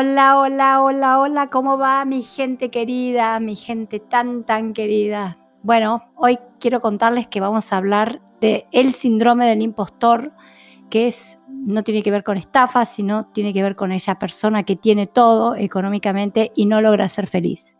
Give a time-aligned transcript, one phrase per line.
[0.00, 5.36] Hola, hola, hola, hola, ¿cómo va mi gente querida, mi gente tan, tan querida?
[5.62, 10.32] Bueno, hoy quiero contarles que vamos a hablar de el síndrome del impostor,
[10.88, 14.62] que es no tiene que ver con estafa, sino tiene que ver con esa persona
[14.62, 17.76] que tiene todo económicamente y no logra ser feliz.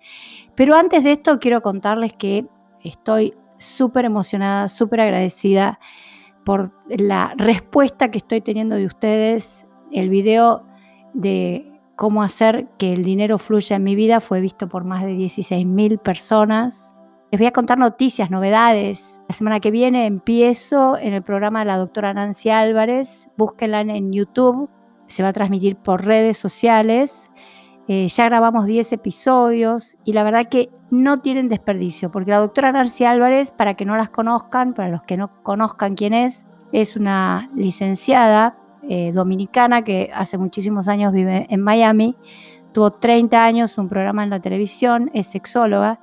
[0.54, 2.44] Pero antes de esto quiero contarles que
[2.84, 5.80] estoy súper emocionada, súper agradecida
[6.44, 9.66] por la respuesta que estoy teniendo de ustedes.
[9.90, 10.66] El video
[11.14, 11.69] de
[12.00, 15.66] cómo hacer que el dinero fluya en mi vida fue visto por más de 16
[15.66, 16.96] mil personas.
[17.30, 19.20] Les voy a contar noticias, novedades.
[19.28, 23.28] La semana que viene empiezo en el programa de la doctora Nancy Álvarez.
[23.36, 24.70] Búsquenla en YouTube.
[25.08, 27.30] Se va a transmitir por redes sociales.
[27.86, 32.72] Eh, ya grabamos 10 episodios y la verdad que no tienen desperdicio, porque la doctora
[32.72, 36.96] Nancy Álvarez, para que no las conozcan, para los que no conozcan quién es, es
[36.96, 38.56] una licenciada
[38.88, 42.16] eh, dominicana que hace muchísimos años vive en Miami.
[42.72, 46.00] Tuvo 30 años, un programa en la televisión, es sexóloga,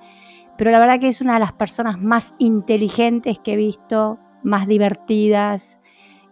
[0.57, 4.67] pero la verdad que es una de las personas más inteligentes que he visto, más
[4.67, 5.79] divertidas.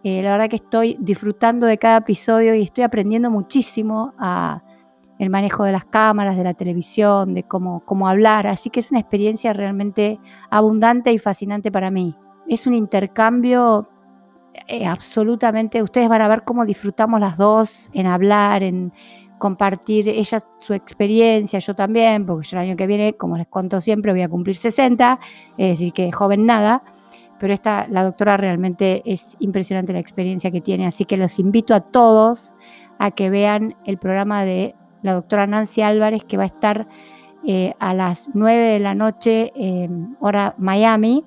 [0.02, 4.62] Eh, la verdad que estoy disfrutando de cada episodio y estoy aprendiendo muchísimo a
[5.18, 8.46] el manejo de las cámaras, de la televisión, de cómo, cómo hablar.
[8.46, 12.14] Así que es una experiencia realmente abundante y fascinante para mí.
[12.48, 13.88] Es un intercambio
[14.66, 18.92] eh, absolutamente, ustedes van a ver cómo disfrutamos las dos en hablar, en
[19.38, 23.80] compartir ella su experiencia, yo también, porque yo el año que viene, como les cuento
[23.80, 25.20] siempre, voy a cumplir 60,
[25.58, 26.82] es decir, que joven nada,
[27.38, 31.74] pero esta, la doctora realmente es impresionante la experiencia que tiene, así que los invito
[31.74, 32.54] a todos
[32.98, 36.88] a que vean el programa de la doctora Nancy Álvarez, que va a estar
[37.44, 39.52] eh, a las 9 de la noche,
[40.18, 41.24] hora Miami,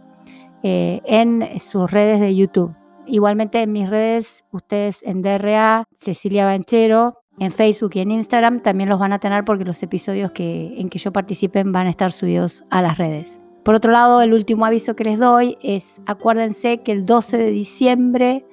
[0.61, 2.75] eh, en sus redes de YouTube.
[3.09, 8.89] Igualmente en mis redes, ustedes en DRA, Cecilia Banchero, en Facebook y en Instagram también
[8.89, 12.63] los van a tener porque los episodios en que yo participen van a estar subidos
[12.69, 13.41] a las redes.
[13.63, 17.51] Por otro lado, el último aviso que les doy es acuérdense que el 12 de
[17.51, 18.45] diciembre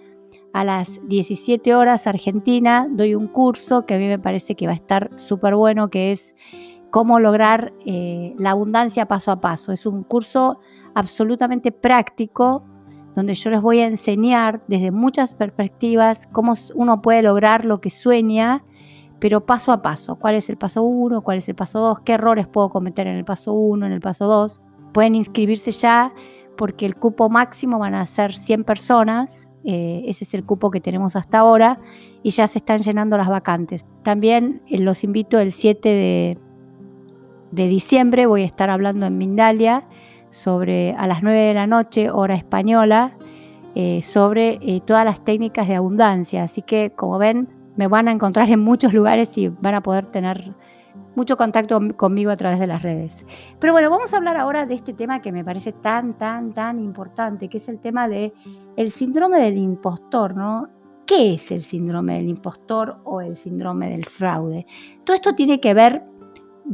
[0.52, 4.72] a las 17 horas Argentina doy un curso que a mí me parece que va
[4.72, 6.34] a estar súper bueno, que es
[6.90, 9.72] cómo lograr eh, la abundancia paso a paso.
[9.72, 10.60] Es un curso
[10.94, 12.64] absolutamente práctico
[13.16, 17.88] donde yo les voy a enseñar desde muchas perspectivas cómo uno puede lograr lo que
[17.88, 18.62] sueña,
[19.18, 20.16] pero paso a paso.
[20.16, 21.22] ¿Cuál es el paso 1?
[21.22, 22.00] ¿Cuál es el paso 2?
[22.00, 24.60] ¿Qué errores puedo cometer en el paso 1, en el paso 2?
[24.92, 26.12] Pueden inscribirse ya
[26.58, 29.50] porque el cupo máximo van a ser 100 personas.
[29.64, 31.80] Eh, ese es el cupo que tenemos hasta ahora
[32.22, 33.86] y ya se están llenando las vacantes.
[34.02, 36.38] También eh, los invito el 7 de,
[37.50, 39.84] de diciembre, voy a estar hablando en Mindalia
[40.36, 43.16] sobre a las 9 de la noche, hora española,
[43.74, 46.42] eh, sobre eh, todas las técnicas de abundancia.
[46.42, 50.06] Así que, como ven, me van a encontrar en muchos lugares y van a poder
[50.06, 50.54] tener
[51.14, 53.24] mucho contacto conmigo a través de las redes.
[53.58, 56.80] Pero bueno, vamos a hablar ahora de este tema que me parece tan, tan, tan
[56.80, 58.34] importante, que es el tema de
[58.90, 60.68] síndrome del impostor, ¿no?
[61.06, 64.66] ¿Qué es el síndrome del impostor o el síndrome del fraude?
[65.04, 66.02] Todo esto tiene que ver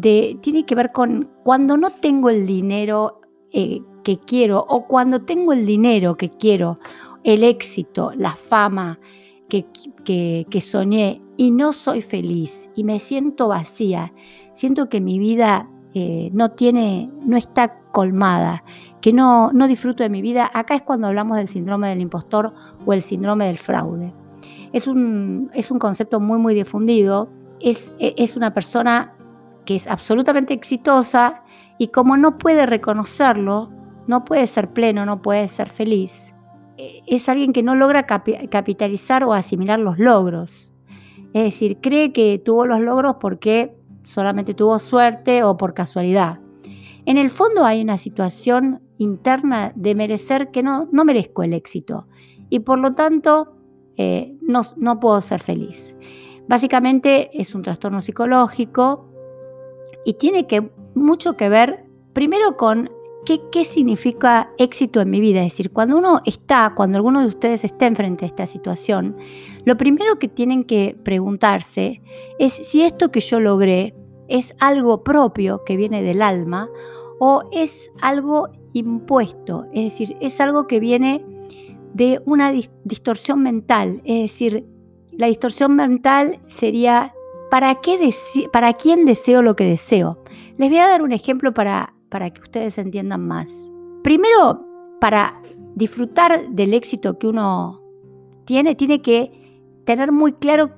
[0.00, 3.20] tiene que ver con cuando no tengo el dinero
[3.52, 6.78] eh, que quiero o cuando tengo el dinero que quiero,
[7.22, 8.98] el éxito, la fama
[9.48, 9.66] que,
[10.04, 14.12] que, soñé y no soy feliz y me siento vacía,
[14.54, 18.64] siento que mi vida eh, no tiene, no está colmada,
[19.02, 22.54] que no, no disfruto de mi vida, acá es cuando hablamos del síndrome del impostor
[22.86, 24.14] o el síndrome del fraude.
[24.72, 27.28] Es un, es un concepto muy, muy difundido.
[27.60, 29.12] Es, es una persona
[29.66, 31.41] que es absolutamente exitosa
[31.82, 33.72] y como no puede reconocerlo,
[34.06, 36.32] no puede ser pleno, no puede ser feliz,
[36.76, 40.72] e, es alguien que no logra capitalizar o asimilar los logros.
[41.32, 46.38] Es decir, cree que tuvo los logros porque solamente tuvo suerte o por casualidad.
[47.04, 52.06] En el fondo hay una situación interna de merecer que no, no merezco el éxito
[52.49, 53.56] y por lo tanto
[53.96, 55.96] eh, no, no puedo ser feliz.
[56.46, 59.08] Básicamente es un trastorno psicológico
[60.05, 62.90] y tiene que mucho que ver primero con
[63.24, 65.40] qué, qué significa éxito en mi vida.
[65.40, 69.16] Es decir, cuando uno está, cuando alguno de ustedes esté frente a esta situación,
[69.64, 72.02] lo primero que tienen que preguntarse
[72.38, 73.94] es si esto que yo logré
[74.28, 76.68] es algo propio que viene del alma
[77.18, 81.24] o es algo impuesto, es decir, es algo que viene
[81.92, 82.52] de una
[82.84, 84.64] distorsión mental, es decir,
[85.12, 87.12] la distorsión mental sería
[87.52, 87.99] ¿para, qué
[88.50, 90.25] ¿para quién deseo lo que deseo?
[90.56, 93.50] Les voy a dar un ejemplo para, para que ustedes entiendan más.
[94.02, 94.64] Primero,
[95.02, 95.38] para
[95.75, 97.82] disfrutar del éxito que uno
[98.46, 100.70] tiene, tiene que tener muy claro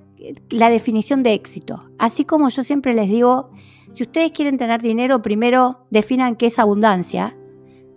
[0.50, 1.84] la definición de éxito.
[1.96, 3.50] Así como yo siempre les digo,
[3.92, 7.36] si ustedes quieren tener dinero, primero definan qué es abundancia,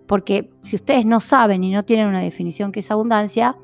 [0.06, 3.58] porque si ustedes no saben y no tienen una definición qué es abundancia,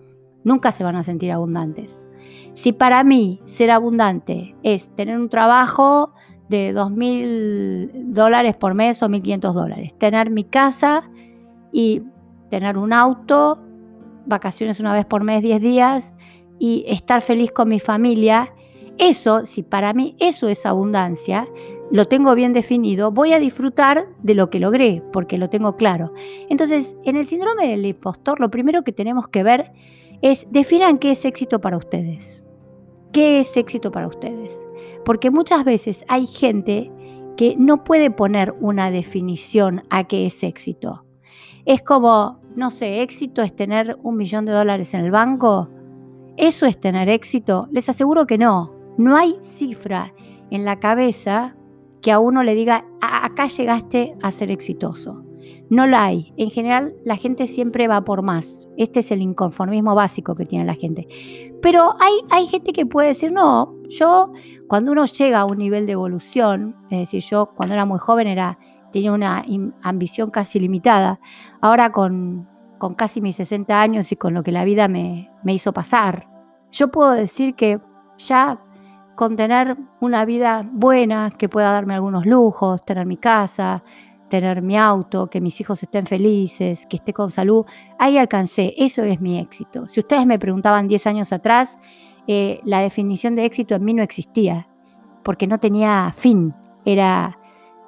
[0.44, 2.04] nunca se van a sentir abundantes.
[2.54, 6.14] Si para mí ser abundante es tener un trabajo
[6.50, 11.10] de 2.000 dólares por mes o 1.500 dólares, tener mi casa
[11.72, 12.04] y
[12.50, 13.60] tener un auto,
[14.26, 16.14] vacaciones una vez por mes, 10 días
[16.60, 18.54] y estar feliz con mi familia,
[19.00, 21.48] eso, si para mí eso es abundancia,
[21.92, 26.14] lo tengo bien definido, voy a disfrutar de lo que logré, porque lo tengo claro.
[26.50, 29.72] Entonces, en el síndrome del impostor, lo primero que tenemos que ver
[30.22, 32.43] es definan qué es éxito para ustedes.
[33.14, 34.66] ¿Qué es éxito para ustedes?
[35.06, 36.92] Porque muchas veces hay gente
[37.38, 41.06] que no puede poner una definición a qué es éxito.
[41.66, 45.70] Es como, no sé, éxito es tener un millón de dólares en el banco.
[46.38, 47.68] ¿Eso es tener éxito?
[47.72, 48.74] Les aseguro que no.
[48.98, 50.12] No hay cifra
[50.50, 51.56] en la cabeza
[52.02, 55.24] que a uno le diga, acá llegaste a ser exitoso.
[55.70, 56.34] No la hay.
[56.38, 58.68] En general, la gente siempre va por más.
[58.78, 61.08] Este es el inconformismo básico que tiene la gente.
[61.62, 64.32] Pero hay, hay gente que puede decir, no, yo
[64.68, 68.28] cuando uno llega a un nivel de evolución, es decir, yo cuando era muy joven
[68.28, 68.60] era,
[68.92, 69.44] tenía una
[69.82, 71.20] ambición casi limitada.
[71.62, 72.48] Ahora con,
[72.78, 76.28] con casi mis 60 años y con lo que la vida me, me hizo pasar,
[76.72, 77.80] yo puedo decir que
[78.18, 78.60] ya
[79.16, 83.84] con tener una vida buena, que pueda darme algunos lujos, tener mi casa,
[84.34, 87.68] tener mi auto, que mis hijos estén felices, que esté con salud,
[88.00, 89.88] ahí alcancé, eso es mi éxito.
[89.88, 91.78] Si ustedes me preguntaban 10 años atrás,
[92.26, 94.68] eh, la definición de éxito en mí no existía,
[95.24, 97.38] porque no tenía fin, era,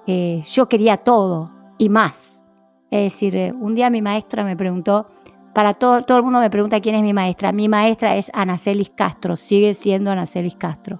[0.05, 1.49] eh, yo quería todo
[1.79, 2.45] y más.
[2.91, 5.07] Es decir, eh, un día mi maestra me preguntó,
[5.55, 8.91] para todo, todo el mundo me pregunta quién es mi maestra, mi maestra es Anacelis
[8.91, 10.99] Castro, sigue siendo Anacelis Castro.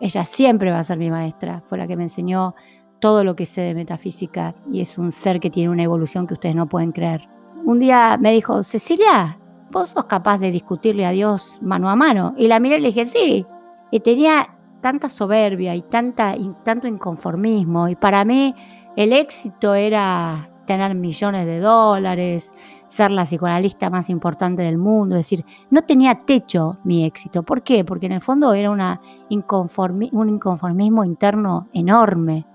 [0.00, 2.54] Ella siempre va a ser mi maestra, fue la que me enseñó
[3.00, 6.34] todo lo que sé de metafísica y es un ser que tiene una evolución que
[6.34, 7.28] ustedes no pueden creer.
[7.64, 9.38] Un día me dijo, Cecilia,
[9.70, 12.34] ¿vos sos capaz de discutirle a Dios mano a mano?
[12.36, 13.46] Y la miré y le dije, sí.
[13.90, 17.88] Y tenía tanta soberbia y, tanta, tanto inconformismo.
[17.88, 18.54] Y para mí
[18.96, 22.52] el éxito era tener millones de dólares,
[22.86, 25.16] ser la psicoanalista más importante del mundo.
[25.16, 27.42] Es decir, no tenía techo mi éxito.
[27.42, 27.84] ¿Por qué?
[27.84, 32.46] Porque en el fondo era una un inconformismo interno enorme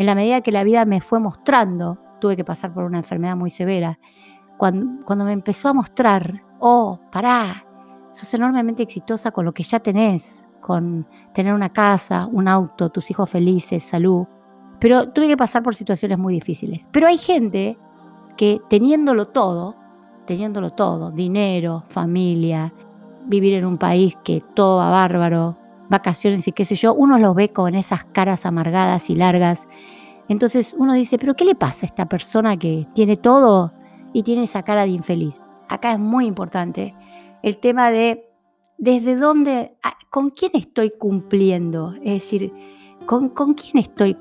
[0.00, 3.36] en la medida que la vida me fue mostrando, tuve que pasar por una enfermedad
[3.36, 3.98] muy severa,
[4.56, 7.66] cuando, me empezó a mostrar, oh, pará,
[8.10, 13.10] sos enormemente exitosa con lo que ya tenés, con tener una casa, un auto, tus
[13.10, 14.24] hijos felices, salud.
[14.78, 16.88] Pero tuve que pasar por situaciones muy difíciles.
[16.90, 17.76] Pero hay gente
[18.38, 19.76] que teniéndolo todo,
[20.24, 22.72] teniéndolo todo, dinero, familia,
[23.26, 25.58] vivir en un país que todo va bárbaro,
[25.90, 29.66] vacaciones y qué sé yo, uno los ve con esas caras amargadas y largas.
[30.28, 33.74] Entonces uno dice, pero ¿qué le pasa a esta persona que tiene todo
[34.14, 35.34] y tiene esa cara de infeliz?
[35.68, 36.94] Acá es muy importante
[37.42, 38.26] el tema de
[38.78, 39.72] desde dónde,
[40.08, 42.52] con quién estoy cumpliendo, es decir,
[43.04, 44.16] con, quién estoy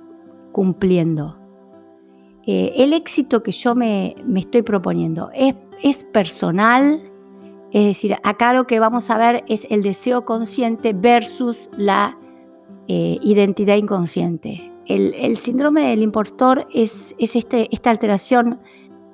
[0.51, 1.37] cumpliendo.
[2.45, 7.08] Eh, el éxito que yo me, estoy proponiendo es, es personal,
[7.71, 12.17] es decir, acá lo que vamos a ver es el deseo consciente versus la
[12.87, 14.71] eh, identidad inconsciente.
[14.87, 18.59] El, síndrome del impostor es, este, esta alteración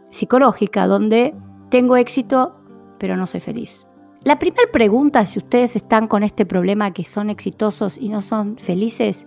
[0.09, 1.35] psicológica donde
[1.69, 2.55] tengo éxito
[2.97, 3.85] pero no soy feliz.
[4.24, 8.57] La primera pregunta, si ustedes están con este problema que son exitosos y no son
[8.57, 9.25] felices,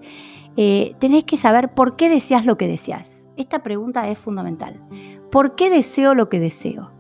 [0.57, 3.31] eh, tenés que saber por qué deseas lo que deseas.
[3.37, 4.81] Esta pregunta es fundamental.
[5.31, 6.98] ¿Por qué deseo lo que deseo?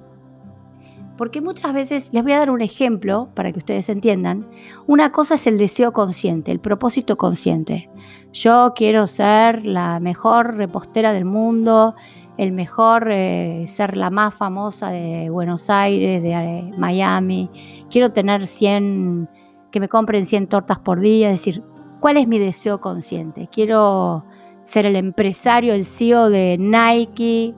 [1.18, 4.46] Porque muchas veces, les voy a dar un ejemplo para que ustedes entiendan,
[4.87, 7.90] una cosa es el deseo consciente, el propósito consciente.
[8.32, 11.96] Yo quiero ser la mejor repostera del mundo,
[12.37, 17.50] el mejor, eh, ser la más famosa de Buenos Aires, de eh, Miami,
[17.90, 19.28] quiero tener 100,
[19.72, 21.64] que me compren 100 tortas por día, es decir,
[21.98, 23.48] ¿cuál es mi deseo consciente?
[23.52, 24.25] Quiero
[24.62, 27.56] ser el empresario, el CEO de Nike.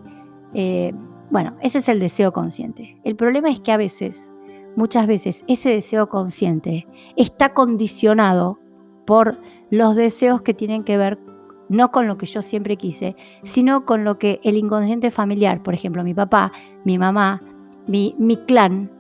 [0.55, 0.95] Eh,
[1.31, 2.99] bueno, ese es el deseo consciente.
[3.05, 4.31] El problema es que a veces,
[4.77, 8.59] muchas veces, ese deseo consciente está condicionado
[9.07, 9.39] por
[9.71, 11.19] los deseos que tienen que ver
[11.69, 15.73] no con lo que yo siempre quise, sino con lo que el inconsciente familiar, por
[15.73, 16.51] ejemplo, mi papá,
[16.85, 17.41] mi mamá,
[17.87, 18.91] mi, mi clan,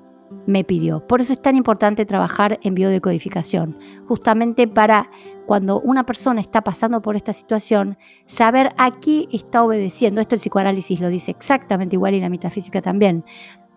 [0.47, 1.07] me pidió.
[1.07, 5.11] Por eso es tan importante trabajar en biodecodificación, justamente para
[5.47, 10.21] cuando una persona está pasando por esta situación, saber a qué está obedeciendo.
[10.21, 13.25] Esto el psicoanálisis lo dice exactamente igual y la metafísica también.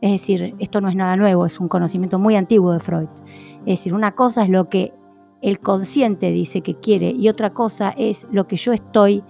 [0.02, 3.08] Es decir, esto no es nada nuevo, es un conocimiento muy antiguo de Freud.
[3.66, 4.94] Es decir, una cosa es lo que
[5.42, 9.24] el consciente dice que quiere y otra cosa es lo que yo estoy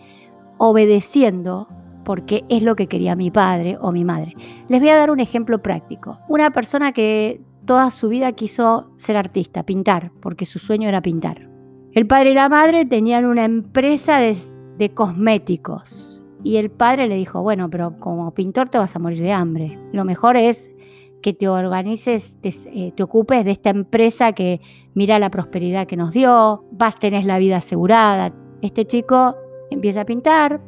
[0.57, 1.67] obedeciendo
[2.03, 4.35] porque es lo que quería mi padre o mi madre.
[4.69, 6.19] Les voy a dar un ejemplo práctico.
[6.27, 11.49] Una persona que toda su vida quiso ser artista, pintar, porque su sueño era pintar.
[11.93, 14.35] El padre y la madre tenían una empresa de,
[14.93, 19.31] cosméticos y el padre le dijo, bueno, pero como pintor te vas a morir de
[19.31, 19.79] hambre.
[19.93, 20.73] Lo mejor es
[21.21, 24.59] que te organices, te, eh, ocupes de esta empresa que
[24.93, 28.33] mira la prosperidad que nos dio, vas, tenés la vida asegurada.
[28.61, 29.35] Este chico
[29.69, 30.59] empieza a pintar,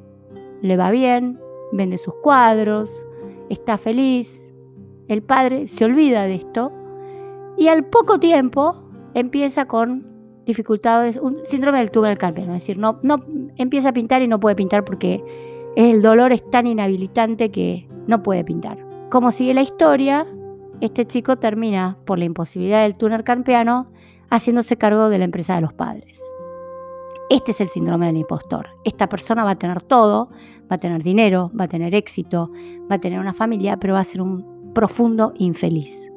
[0.61, 1.39] le va bien,
[1.71, 3.05] vende sus cuadros,
[3.49, 4.53] está feliz.
[5.07, 6.71] El padre se olvida de esto
[7.57, 8.83] y al poco tiempo
[9.13, 10.07] empieza con
[10.45, 13.23] dificultades, un síndrome del túnel carpiano, es decir, no, no
[13.57, 15.23] empieza a pintar y no puede pintar porque
[15.75, 18.77] el dolor es tan inhabilitante que no puede pintar.
[19.09, 20.27] Como sigue la historia,
[20.81, 23.87] este chico termina, por la imposibilidad del túnel carpiano,
[24.29, 26.19] haciéndose cargo de la empresa de los padres.
[27.27, 28.67] Este es el síndrome del impostor.
[28.83, 30.29] Esta persona va a tener todo,
[30.71, 32.51] va a tener dinero, va a tener éxito,
[32.89, 36.11] va a tener una familia, pero va a ser un profundo infeliz.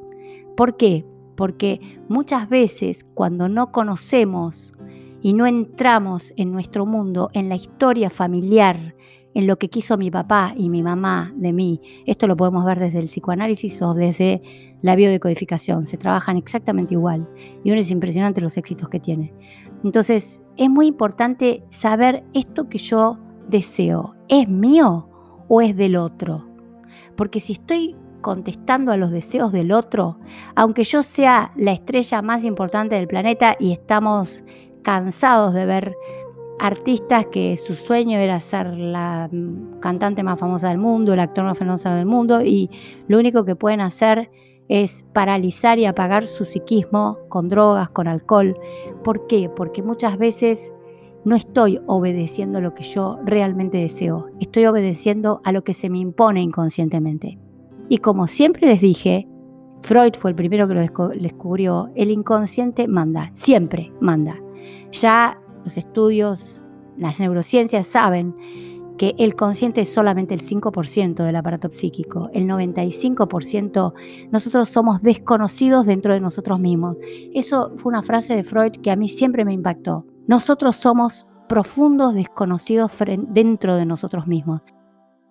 [0.55, 1.05] ¿Por qué?
[1.35, 4.73] Porque muchas veces cuando no conocemos
[5.21, 8.93] y no entramos en nuestro mundo, en la historia familiar,
[9.33, 12.79] en lo que quiso mi papá y mi mamá de mí, esto lo podemos ver
[12.79, 14.41] desde el psicoanálisis o desde
[14.81, 17.27] la biodecodificación, se trabajan exactamente igual
[17.63, 19.33] y uno es impresionante los éxitos que tiene.
[19.83, 23.17] Entonces, es muy importante saber esto que yo
[23.47, 25.07] deseo, ¿es mío
[25.47, 26.45] o es del otro?
[27.15, 30.19] Porque si estoy contestando a los deseos del otro,
[30.55, 34.43] aunque yo sea la estrella más importante del planeta y estamos
[34.83, 35.95] cansados de ver
[36.59, 39.29] artistas que su sueño era ser la
[39.79, 42.69] cantante más famosa del mundo, el actor más famoso del mundo y
[43.07, 44.29] lo único que pueden hacer
[44.69, 48.57] es paralizar y apagar su psiquismo con drogas, con alcohol.
[49.03, 49.49] ¿Por qué?
[49.49, 50.71] Porque muchas veces
[51.25, 55.99] no estoy obedeciendo lo que yo realmente deseo, estoy obedeciendo a lo que se me
[55.99, 57.37] impone inconscientemente.
[57.89, 59.27] Y como siempre les dije,
[59.81, 60.81] Freud fue el primero que lo
[61.19, 64.35] descubrió, el inconsciente manda, siempre manda.
[64.91, 66.63] Ya los estudios,
[66.97, 68.35] las neurociencias saben
[68.99, 73.93] que el consciente es solamente el 5% del aparato psíquico, el 95%
[74.29, 76.97] nosotros somos desconocidos dentro de nosotros mismos.
[77.33, 80.05] Eso fue una frase de Freud que a mí siempre me impactó.
[80.27, 82.91] Nosotros somos profundos desconocidos
[83.29, 84.63] dentro de nosotros mismos.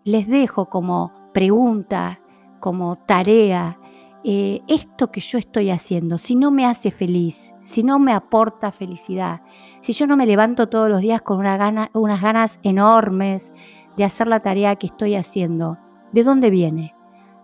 [0.03, 2.21] Les dejo como pregunta,
[2.61, 3.79] como tarea,
[4.25, 8.73] eh, esto que yo estoy haciendo, si no me hace feliz, si no me aporta
[8.73, 9.43] felicidad,
[9.83, 13.53] si yo no me levanto todos los días con unas ganas enormes
[13.99, 15.77] de hacer la tarea que estoy haciendo,
[16.13, 16.95] ¿de dónde viene?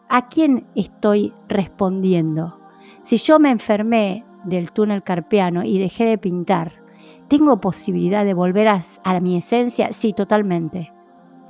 [0.08, 2.58] ¿A quién estoy respondiendo?
[3.02, 6.72] Si yo me enfermé del túnel carpiano y dejé de pintar,
[7.28, 9.92] ¿tengo posibilidad de volver a, mi esencia?
[9.92, 10.90] Sí, totalmente.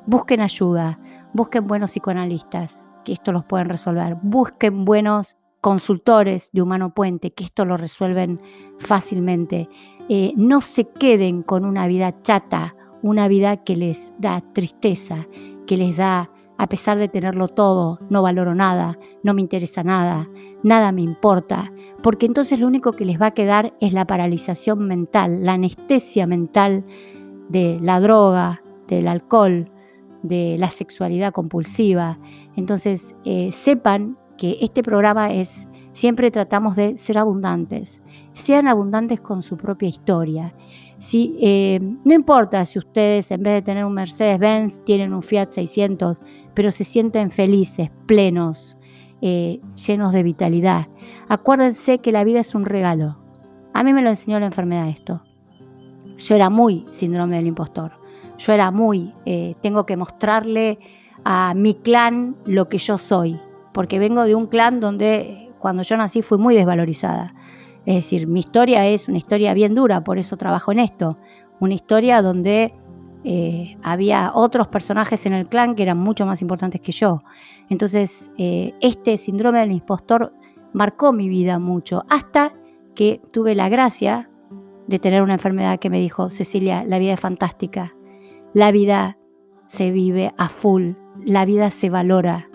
[0.05, 0.99] Busquen ayuda,
[1.33, 4.17] busquen buenos psicoanalistas, que esto los pueden resolver.
[4.21, 8.39] Busquen buenos consultores de Humano Puente, que esto lo resuelven
[8.81, 9.67] fácilmente.
[10.11, 15.27] Eh, no se queden con una vida chata, una vida que les da tristeza,
[15.67, 20.29] que les da, a pesar de tenerlo todo, no valoro nada, no me interesa nada,
[20.63, 24.87] nada me importa, porque entonces lo único que les va a quedar es la paralización
[24.87, 26.85] mental, la anestesia mental
[27.49, 29.71] de la droga, del alcohol,
[30.23, 32.19] de la sexualidad compulsiva.
[32.55, 38.01] Entonces, eh, sepan que este programa es, siempre tratamos de ser abundantes,
[38.33, 40.55] sean abundantes con su propia historia.
[40.99, 45.51] Si, eh, no importa si ustedes en vez de tener un Mercedes-Benz tienen un Fiat
[45.51, 46.19] 600,
[46.55, 48.77] pero se sienten felices, plenos,
[49.21, 50.87] eh, llenos de vitalidad.
[51.29, 53.19] Acuérdense que la vida es un regalo.
[53.73, 55.23] A mí me lo enseñó la enfermedad esto.
[56.19, 57.93] Yo era muy síndrome del impostor.
[58.39, 60.79] Yo era muy, eh, tengo que mostrarle
[61.25, 63.41] a mi clan lo que yo soy
[63.75, 67.35] porque vengo de un clan donde cuando yo nací fui muy desvalorizada.
[67.85, 71.19] Es decir, mi historia es una historia bien dura, por eso trabajo en esto.
[71.61, 72.73] Una historia donde
[73.25, 77.23] eh, había otros personajes en el clan que eran mucho más importantes que yo.
[77.69, 80.33] Entonces, eh, este síndrome del impostor
[80.73, 82.55] marcó mi vida mucho, hasta
[82.95, 84.31] que tuve la gracia
[84.87, 87.95] de tener una enfermedad que me dijo, Cecilia, la vida es fantástica,
[88.53, 89.19] la vida
[89.67, 90.93] se vive a full,
[91.25, 92.49] la vida se valora,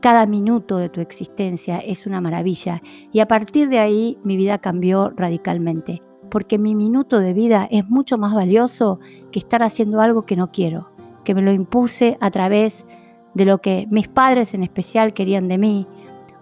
[0.00, 4.58] cada minuto de tu existencia es una maravilla y a partir de ahí mi vida
[4.58, 9.00] cambió radicalmente, porque mi minuto de vida es mucho más valioso
[9.32, 10.90] que estar haciendo algo que no quiero,
[11.24, 12.86] que me lo impuse a través
[13.34, 15.86] de lo que mis padres en especial querían de mí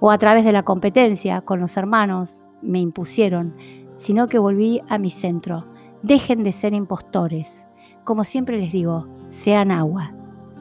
[0.00, 3.54] o a través de la competencia con los hermanos me impusieron.
[3.96, 5.64] sino que volví a mi centro.
[6.02, 7.66] Dejen de ser impostores.
[8.04, 10.12] Como siempre les digo, sean agua.